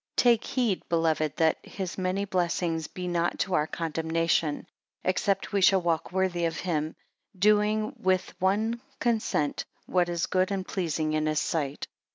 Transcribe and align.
TAKE 0.15 0.43
heed, 0.43 0.89
beloved, 0.89 1.35
that 1.35 1.59
his 1.63 1.95
many 1.95 2.25
blessings 2.25 2.87
be 2.87 3.07
not 3.07 3.37
to 3.37 3.53
our 3.53 3.67
condemnation; 3.67 4.65
except 5.03 5.53
we 5.53 5.61
shall 5.61 5.81
walk 5.83 6.11
worthy 6.11 6.45
of 6.45 6.57
him, 6.61 6.95
doing 7.37 7.93
with 7.99 8.33
one 8.41 8.81
consent 8.99 9.63
what 9.85 10.09
is 10.09 10.25
good 10.25 10.49
and 10.49 10.67
pleasing 10.67 11.13
in 11.13 11.27
his 11.27 11.39
sight. 11.39 11.85